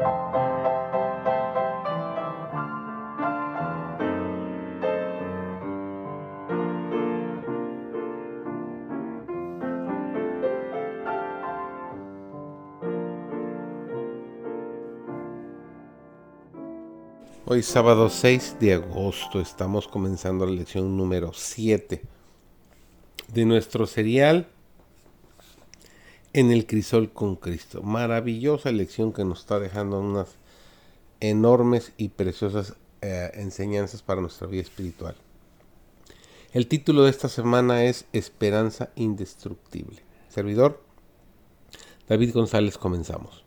Hoy 0.00 0.04
sábado 17.62 18.08
6 18.08 18.56
de 18.60 18.74
agosto 18.74 19.40
estamos 19.40 19.88
comenzando 19.88 20.46
la 20.46 20.52
lección 20.52 20.96
número 20.96 21.32
7 21.32 22.02
de 23.32 23.44
nuestro 23.44 23.84
serial 23.86 24.46
En 26.34 26.50
el 26.50 26.66
crisol 26.66 27.10
con 27.10 27.36
Cristo. 27.36 27.82
Maravillosa 27.82 28.70
lección 28.70 29.14
que 29.14 29.24
nos 29.24 29.40
está 29.40 29.58
dejando 29.58 29.98
unas 29.98 30.36
enormes 31.20 31.92
y 31.96 32.10
preciosas 32.10 32.74
eh, 33.00 33.30
enseñanzas 33.34 34.02
para 34.02 34.20
nuestra 34.20 34.46
vida 34.46 34.60
espiritual. 34.60 35.16
El 36.52 36.66
título 36.68 37.04
de 37.04 37.10
esta 37.10 37.30
semana 37.30 37.84
es 37.84 38.04
Esperanza 38.12 38.90
Indestructible. 38.94 40.02
Servidor 40.28 40.82
David 42.08 42.34
González, 42.34 42.76
comenzamos. 42.76 43.42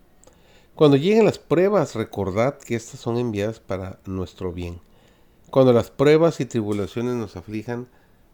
Cuando 0.74 0.98
lleguen 0.98 1.26
las 1.26 1.38
pruebas, 1.38 1.94
recordad 1.94 2.58
que 2.58 2.76
estas 2.76 3.00
son 3.00 3.18
enviadas 3.18 3.60
para 3.60 4.00
nuestro 4.06 4.54
bien. 4.54 4.80
Cuando 5.52 5.72
las 5.72 5.92
pruebas 5.92 6.40
y 6.40 6.46
tribulaciones 6.46 7.14
nos 7.14 7.36
aflijan, 7.36 7.88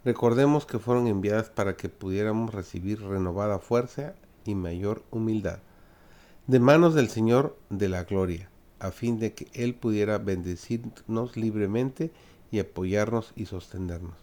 recordemos 0.06 0.66
que 0.66 0.80
fueron 0.80 1.08
enviadas 1.08 1.50
para 1.50 1.76
que 1.76 1.90
pudiéramos 1.90 2.54
recibir 2.54 3.02
renovada 3.02 3.60
fuerza 3.60 4.16
y 4.48 4.56
mayor 4.56 5.04
humildad 5.12 5.60
de 6.48 6.62
manos 6.62 6.96
del 6.96 7.10
Señor 7.10 7.58
de 7.70 7.90
la 7.90 8.06
gloria, 8.06 8.50
a 8.80 8.92
fin 8.92 9.20
de 9.20 9.34
que 9.34 9.48
Él 9.54 9.76
pudiera 9.76 10.18
bendecirnos 10.18 11.36
libremente 11.36 12.12
y 12.52 12.60
apoyarnos 12.60 13.34
y 13.36 13.48
sostenernos. 13.48 14.16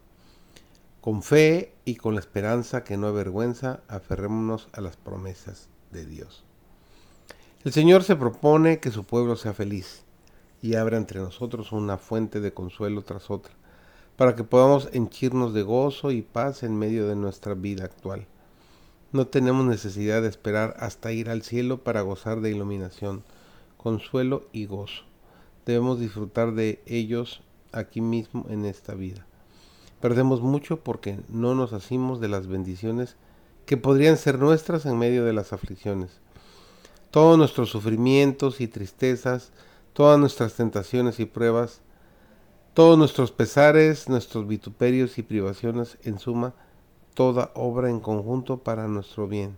Con 1.02 1.22
fe 1.22 1.74
y 1.84 1.96
con 1.96 2.14
la 2.14 2.20
esperanza 2.20 2.82
que 2.82 2.96
no 2.96 3.08
avergüenza, 3.08 3.82
aferrémonos 3.88 4.68
a 4.72 4.80
las 4.80 4.96
promesas 4.96 5.68
de 5.92 6.06
Dios. 6.06 6.44
El 7.62 7.74
Señor 7.74 8.04
se 8.04 8.16
propone 8.16 8.80
que 8.80 8.90
su 8.90 9.04
pueblo 9.04 9.36
sea 9.36 9.52
feliz 9.52 10.02
y 10.62 10.76
abra 10.76 10.96
entre 10.96 11.20
nosotros 11.20 11.72
una 11.72 11.98
fuente 11.98 12.40
de 12.40 12.54
consuelo 12.54 13.02
tras 13.02 13.30
otra, 13.30 13.52
para 14.16 14.34
que 14.34 14.44
podamos 14.44 14.88
henchirnos 14.92 15.52
de 15.52 15.62
gozo 15.62 16.10
y 16.10 16.22
paz 16.22 16.62
en 16.62 16.78
medio 16.78 17.06
de 17.06 17.16
nuestra 17.16 17.52
vida 17.52 17.84
actual. 17.84 18.26
No 19.14 19.26
tenemos 19.26 19.64
necesidad 19.64 20.20
de 20.20 20.28
esperar 20.28 20.74
hasta 20.78 21.10
ir 21.12 21.30
al 21.30 21.40
cielo 21.40 21.82
para 21.82 22.02
gozar 22.02 22.42
de 22.42 22.50
iluminación, 22.50 23.24
consuelo 23.78 24.46
y 24.52 24.66
gozo. 24.66 25.04
Debemos 25.64 25.98
disfrutar 25.98 26.52
de 26.52 26.82
ellos 26.84 27.40
aquí 27.72 28.02
mismo 28.02 28.44
en 28.50 28.66
esta 28.66 28.94
vida. 28.94 29.24
Perdemos 30.02 30.42
mucho 30.42 30.80
porque 30.80 31.18
no 31.30 31.54
nos 31.54 31.72
hacemos 31.72 32.20
de 32.20 32.28
las 32.28 32.46
bendiciones 32.46 33.16
que 33.64 33.78
podrían 33.78 34.18
ser 34.18 34.38
nuestras 34.38 34.84
en 34.84 34.98
medio 34.98 35.24
de 35.24 35.32
las 35.32 35.54
aflicciones 35.54 36.20
todos 37.14 37.38
nuestros 37.38 37.70
sufrimientos 37.70 38.60
y 38.60 38.66
tristezas, 38.66 39.52
todas 39.92 40.18
nuestras 40.18 40.54
tentaciones 40.54 41.20
y 41.20 41.26
pruebas, 41.26 41.80
todos 42.72 42.98
nuestros 42.98 43.30
pesares, 43.30 44.08
nuestros 44.08 44.48
vituperios 44.48 45.16
y 45.16 45.22
privaciones, 45.22 45.96
en 46.02 46.18
suma, 46.18 46.54
toda 47.14 47.52
obra 47.54 47.88
en 47.88 48.00
conjunto 48.00 48.58
para 48.58 48.88
nuestro 48.88 49.26
bien. 49.28 49.56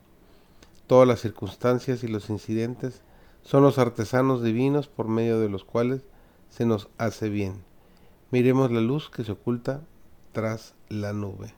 Todas 0.87 1.09
las 1.09 1.21
circunstancias 1.21 2.05
y 2.05 2.09
los 2.09 2.31
incidentes 2.31 3.03
son 3.43 3.63
los 3.63 3.79
artesanos 3.79 4.43
divinos 4.43 4.87
por 4.87 5.09
medio 5.09 5.41
de 5.41 5.49
los 5.49 5.65
cuales 5.65 6.03
se 6.49 6.67
nos 6.67 6.89
hace 6.99 7.29
bien. 7.29 7.65
Miremos 8.31 8.71
la 8.71 8.81
luz 8.81 9.11
que 9.11 9.25
se 9.25 9.33
oculta 9.33 9.81
tras 10.33 10.75
la 10.89 11.13
nube. 11.13 11.55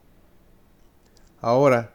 Ahora 1.41 1.93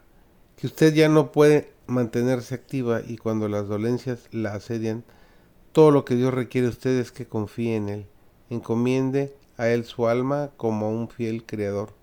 que 0.55 0.67
usted 0.67 0.93
ya 0.93 1.09
no 1.09 1.31
puede 1.31 1.73
mantenerse 1.87 2.55
activa 2.55 3.01
y 3.05 3.17
cuando 3.17 3.47
las 3.47 3.67
dolencias 3.67 4.27
la 4.31 4.53
asedian, 4.53 5.03
todo 5.71 5.91
lo 5.91 6.05
que 6.05 6.15
Dios 6.15 6.33
requiere 6.33 6.67
de 6.67 6.73
usted 6.73 6.99
es 6.99 7.11
que 7.11 7.27
confíe 7.27 7.75
en 7.75 7.89
Él, 7.89 8.05
encomiende 8.49 9.35
a 9.57 9.67
Él 9.67 9.83
su 9.85 10.07
alma 10.07 10.51
como 10.57 10.85
a 10.85 10.89
un 10.89 11.09
fiel 11.09 11.45
Creador. 11.45 11.93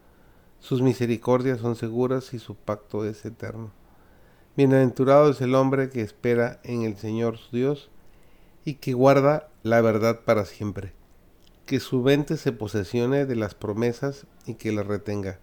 Sus 0.63 0.81
misericordias 0.81 1.59
son 1.59 1.75
seguras 1.75 2.33
y 2.35 2.39
su 2.39 2.55
pacto 2.55 3.05
es 3.05 3.25
eterno. 3.25 3.73
Bienaventurado 4.57 5.29
es 5.29 5.41
el 5.41 5.57
hombre 5.57 5.91
que 5.91 6.03
espera 6.03 6.61
en 6.63 6.83
el 6.83 6.97
Señor 6.97 7.37
su 7.37 7.57
Dios 7.57 7.91
y 8.65 8.75
que 8.75 8.93
guarda 8.93 9.49
la 9.65 9.81
verdad 9.81 10.21
para 10.25 10.45
siempre. 10.45 10.93
Que 11.67 11.81
su 11.81 12.03
mente 12.03 12.37
se 12.37 12.53
posesione 12.53 13.27
de 13.27 13.35
las 13.35 13.57
promesas 13.57 14.29
y 14.47 14.55
que 14.55 14.71
las 14.71 14.87
retenga. 14.87 15.41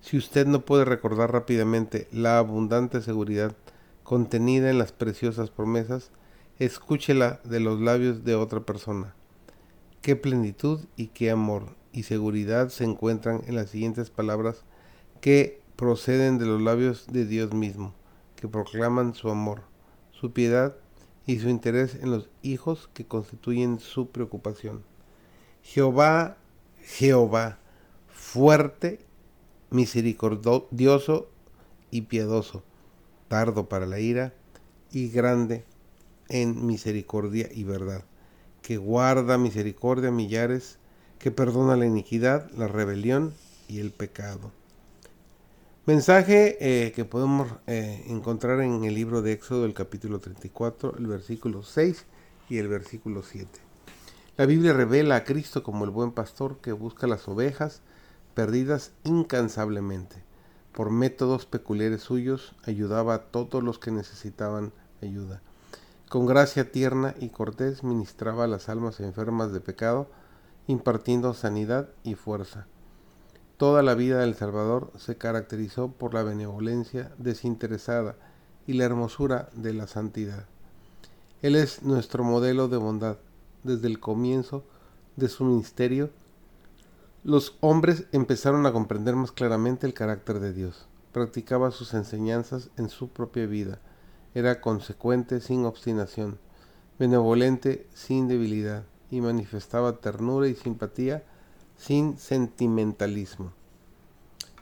Si 0.00 0.16
usted 0.16 0.46
no 0.46 0.64
puede 0.64 0.84
recordar 0.84 1.32
rápidamente 1.32 2.06
la 2.12 2.38
abundante 2.38 3.02
seguridad 3.02 3.56
contenida 4.04 4.70
en 4.70 4.78
las 4.78 4.92
preciosas 4.92 5.50
promesas, 5.50 6.12
escúchela 6.60 7.40
de 7.42 7.58
los 7.58 7.80
labios 7.80 8.22
de 8.22 8.36
otra 8.36 8.60
persona. 8.60 9.16
Qué 10.00 10.14
plenitud 10.14 10.78
y 10.94 11.08
qué 11.08 11.32
amor 11.32 11.74
y 11.94 12.02
seguridad 12.02 12.68
se 12.70 12.84
encuentran 12.84 13.42
en 13.46 13.54
las 13.54 13.70
siguientes 13.70 14.10
palabras 14.10 14.64
que 15.20 15.62
proceden 15.76 16.38
de 16.38 16.44
los 16.44 16.60
labios 16.60 17.06
de 17.06 17.24
Dios 17.24 17.54
mismo, 17.54 17.94
que 18.34 18.48
proclaman 18.48 19.14
su 19.14 19.30
amor, 19.30 19.62
su 20.10 20.32
piedad 20.32 20.76
y 21.24 21.38
su 21.38 21.48
interés 21.48 21.94
en 21.94 22.10
los 22.10 22.28
hijos 22.42 22.90
que 22.92 23.06
constituyen 23.06 23.78
su 23.78 24.10
preocupación. 24.10 24.82
Jehová, 25.62 26.36
Jehová, 26.82 27.58
fuerte 28.08 28.98
misericordioso 29.70 31.28
y 31.90 32.02
piadoso, 32.02 32.64
tardo 33.28 33.68
para 33.68 33.86
la 33.86 34.00
ira 34.00 34.34
y 34.90 35.08
grande 35.08 35.64
en 36.28 36.66
misericordia 36.66 37.48
y 37.52 37.62
verdad, 37.62 38.04
que 38.62 38.78
guarda 38.78 39.38
misericordia 39.38 40.08
a 40.08 40.12
millares, 40.12 40.78
que 41.24 41.30
perdona 41.30 41.74
la 41.74 41.86
iniquidad, 41.86 42.50
la 42.50 42.68
rebelión 42.68 43.32
y 43.66 43.80
el 43.80 43.92
pecado. 43.92 44.50
Mensaje 45.86 46.58
eh, 46.60 46.92
que 46.92 47.06
podemos 47.06 47.48
eh, 47.66 48.04
encontrar 48.08 48.60
en 48.60 48.84
el 48.84 48.94
libro 48.94 49.22
de 49.22 49.32
Éxodo, 49.32 49.64
el 49.64 49.72
capítulo 49.72 50.18
34, 50.18 50.98
el 50.98 51.06
versículo 51.06 51.62
6 51.62 52.04
y 52.50 52.58
el 52.58 52.68
versículo 52.68 53.22
7. 53.22 53.48
La 54.36 54.44
Biblia 54.44 54.74
revela 54.74 55.16
a 55.16 55.24
Cristo 55.24 55.62
como 55.62 55.86
el 55.86 55.90
buen 55.90 56.12
pastor 56.12 56.58
que 56.58 56.72
busca 56.72 57.06
las 57.06 57.26
ovejas, 57.26 57.80
perdidas 58.34 58.92
incansablemente. 59.04 60.16
Por 60.72 60.90
métodos 60.90 61.46
peculiares 61.46 62.02
suyos 62.02 62.54
ayudaba 62.66 63.14
a 63.14 63.22
todos 63.22 63.64
los 63.64 63.78
que 63.78 63.92
necesitaban 63.92 64.74
ayuda. 65.00 65.40
Con 66.10 66.26
gracia 66.26 66.70
tierna 66.70 67.14
y 67.18 67.30
cortés 67.30 67.82
ministraba 67.82 68.44
a 68.44 68.48
las 68.48 68.68
almas 68.68 69.00
enfermas 69.00 69.52
de 69.52 69.60
pecado, 69.60 70.06
impartiendo 70.66 71.34
sanidad 71.34 71.88
y 72.02 72.14
fuerza. 72.14 72.66
Toda 73.56 73.82
la 73.82 73.94
vida 73.94 74.20
del 74.20 74.34
Salvador 74.34 74.92
se 74.96 75.16
caracterizó 75.16 75.88
por 75.88 76.14
la 76.14 76.22
benevolencia 76.22 77.12
desinteresada 77.18 78.16
y 78.66 78.72
la 78.74 78.84
hermosura 78.84 79.48
de 79.54 79.74
la 79.74 79.86
santidad. 79.86 80.46
Él 81.42 81.54
es 81.54 81.82
nuestro 81.82 82.24
modelo 82.24 82.68
de 82.68 82.78
bondad. 82.78 83.18
Desde 83.62 83.86
el 83.86 84.00
comienzo 84.00 84.64
de 85.16 85.28
su 85.28 85.44
ministerio 85.44 86.10
los 87.22 87.56
hombres 87.60 88.06
empezaron 88.12 88.66
a 88.66 88.72
comprender 88.72 89.16
más 89.16 89.32
claramente 89.32 89.86
el 89.86 89.94
carácter 89.94 90.40
de 90.40 90.52
Dios. 90.52 90.86
Practicaba 91.12 91.70
sus 91.70 91.94
enseñanzas 91.94 92.70
en 92.76 92.90
su 92.90 93.08
propia 93.08 93.46
vida. 93.46 93.78
Era 94.34 94.60
consecuente 94.60 95.40
sin 95.40 95.64
obstinación, 95.64 96.38
benevolente 96.98 97.86
sin 97.94 98.28
debilidad 98.28 98.84
y 99.16 99.20
manifestaba 99.20 99.96
ternura 99.96 100.48
y 100.48 100.54
simpatía 100.54 101.22
sin 101.76 102.18
sentimentalismo. 102.18 103.52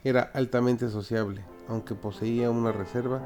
Era 0.04 0.30
altamente 0.34 0.88
sociable, 0.88 1.44
aunque 1.68 1.94
poseía 1.94 2.50
una 2.50 2.72
reserva 2.72 3.22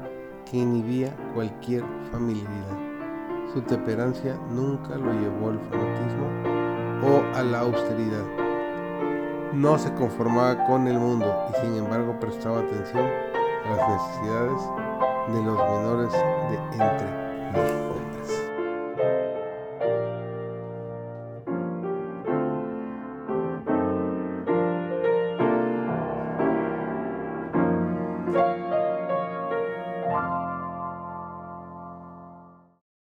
que 0.49 0.57
inhibía 0.57 1.15
cualquier 1.33 1.83
familiaridad. 2.11 3.53
Su 3.53 3.61
temperancia 3.61 4.35
nunca 4.51 4.95
lo 4.97 5.13
llevó 5.13 5.49
al 5.49 5.59
fanatismo 5.59 7.07
o 7.07 7.35
a 7.35 7.43
la 7.43 7.59
austeridad 7.59 8.47
no 9.53 9.77
se 9.79 9.93
conformaba 9.93 10.65
con 10.65 10.87
el 10.87 10.99
mundo 10.99 11.25
y 11.49 11.61
sin 11.61 11.77
embargo 11.77 12.19
prestaba 12.19 12.59
atención 12.59 13.05
a 13.05 13.75
las 13.75 13.89
necesidades 13.89 14.61
de 15.33 15.43
los 15.43 15.57
menores 15.57 16.11
de 16.11 16.83
entre 16.83 17.86